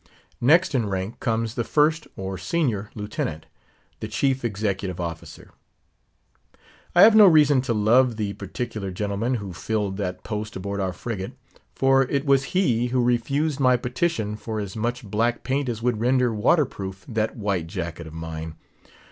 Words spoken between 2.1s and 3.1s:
or Senior